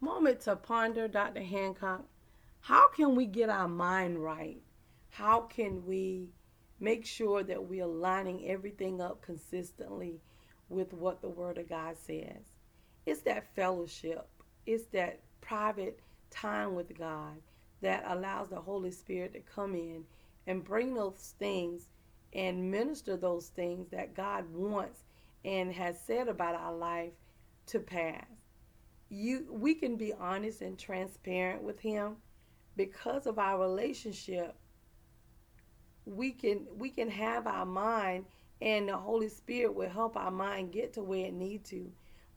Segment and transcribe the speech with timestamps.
[0.00, 1.42] moment to ponder, Dr.
[1.42, 2.04] Hancock.
[2.60, 4.60] How can we get our mind right?
[5.10, 6.30] How can we
[6.80, 10.20] make sure that we're lining everything up consistently
[10.68, 12.42] with what the Word of God says?
[13.06, 14.28] It's that fellowship,
[14.66, 16.00] it's that private
[16.30, 17.36] time with God
[17.82, 20.04] that allows the Holy Spirit to come in
[20.46, 21.88] and bring those things
[22.32, 25.00] and minister those things that God wants
[25.44, 27.12] and has said about our life
[27.66, 28.35] to pass.
[29.08, 32.16] You we can be honest and transparent with him
[32.76, 34.54] because of our relationship.
[36.04, 38.26] We can we can have our mind
[38.60, 41.90] and the Holy Spirit will help our mind get to where it need to.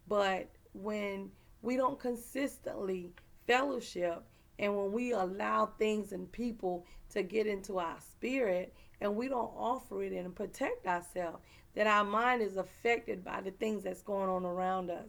[0.08, 3.12] But when we don't consistently
[3.48, 4.24] fellowship
[4.58, 9.52] and when we allow things and people to get into our spirit and we don't
[9.56, 11.40] offer it and protect ourselves,
[11.76, 15.08] that our mind is affected by the things that's going on around us.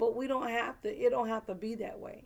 [0.00, 2.24] But we don't have to, it don't have to be that way.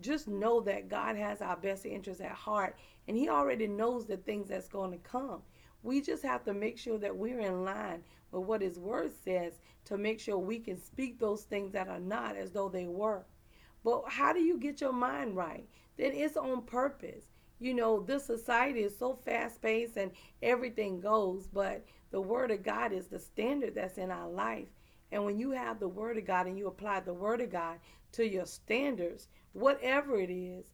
[0.00, 4.16] Just know that God has our best interests at heart and He already knows the
[4.16, 5.42] things that's going to come.
[5.84, 9.60] We just have to make sure that we're in line with what His Word says
[9.84, 13.24] to make sure we can speak those things that are not as though they were.
[13.84, 15.68] But how do you get your mind right?
[15.96, 17.26] Then it's on purpose.
[17.60, 20.10] You know, this society is so fast paced and
[20.42, 24.66] everything goes, but the Word of God is the standard that's in our life.
[25.12, 27.78] And when you have the Word of God and you apply the Word of God
[28.12, 30.66] to your standards, whatever it is,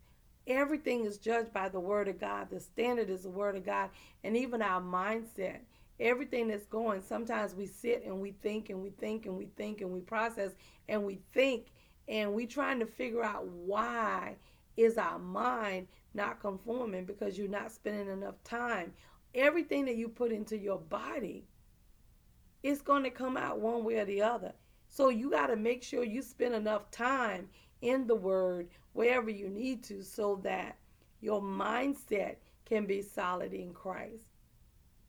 [0.47, 2.49] everything is judged by the Word of God.
[2.51, 3.91] The standard is the Word of God.
[4.25, 5.59] And even our mindset,
[6.01, 9.81] everything that's going, sometimes we sit and we think and we think and we think
[9.81, 10.53] and we process
[10.89, 11.67] and we think
[12.09, 14.37] and we trying to figure out why
[14.77, 18.93] is our mind not conforming because you're not spending enough time
[19.35, 21.45] everything that you put into your body
[22.63, 24.53] it's going to come out one way or the other
[24.89, 27.49] so you got to make sure you spend enough time
[27.81, 30.77] in the word wherever you need to so that
[31.21, 34.25] your mindset can be solid in Christ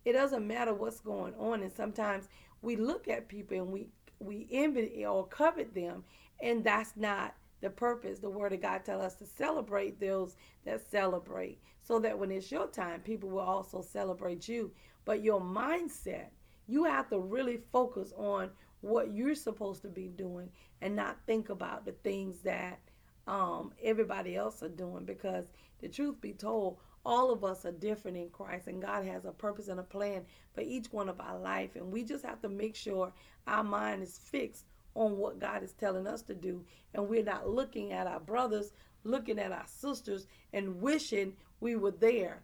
[0.05, 2.27] it doesn't matter what's going on and sometimes
[2.61, 3.87] we look at people and we
[4.19, 6.03] we envy or covet them
[6.41, 8.19] and that's not the purpose.
[8.19, 10.35] The Word of God tells us to celebrate those
[10.65, 14.71] that celebrate, so that when it's your time, people will also celebrate you.
[15.05, 16.27] But your mindset,
[16.67, 18.49] you have to really focus on
[18.81, 20.49] what you're supposed to be doing
[20.81, 22.79] and not think about the things that
[23.27, 25.05] um, everybody else are doing.
[25.05, 25.45] Because
[25.81, 29.31] the truth be told, all of us are different in Christ, and God has a
[29.31, 31.75] purpose and a plan for each one of our life.
[31.75, 33.11] And we just have to make sure
[33.47, 36.63] our mind is fixed on what God is telling us to do.
[36.93, 38.71] And we're not looking at our brothers,
[39.03, 42.43] looking at our sisters, and wishing we were there.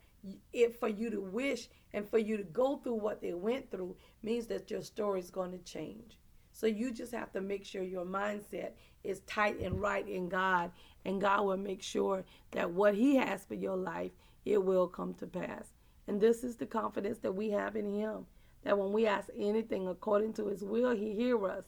[0.54, 3.96] It for you to wish and for you to go through what they went through
[4.22, 6.18] means that your story is going to change.
[6.52, 8.72] So you just have to make sure your mindset
[9.04, 10.72] is tight and right in God,
[11.06, 14.12] and God will make sure that what He has for your life,
[14.46, 15.72] it will come to pass.
[16.08, 18.26] And this is the confidence that we have in Him.
[18.64, 21.64] That when we ask anything according to His will, He hears us.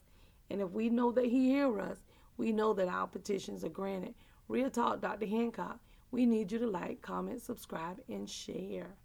[0.50, 1.98] And if we know that He hears us,
[2.38, 4.14] we know that our petitions are granted.
[4.50, 5.28] Real Talk, Dr.
[5.28, 5.80] Hancock.
[6.12, 8.96] We need you to like, comment, subscribe, and share.